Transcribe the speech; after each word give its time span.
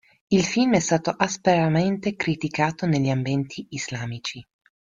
Il 0.31 0.43
film 0.43 0.73
è 0.73 0.79
stato 0.79 1.11
aspramente 1.11 2.15
criticato 2.15 2.87
negli 2.87 3.09
ambienti 3.11 3.67
islamici. 3.69 4.43